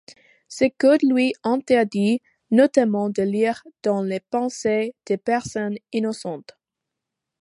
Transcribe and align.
Ce 0.47 0.65
code 0.79 1.03
lui 1.03 1.31
interdit 1.43 2.21
notamment 2.49 3.11
de 3.11 3.21
lire 3.21 3.61
dans 3.83 4.01
les 4.01 4.19
pensées 4.19 4.95
de 5.05 5.15
personnes 5.15 5.77
innocentes. 5.93 6.57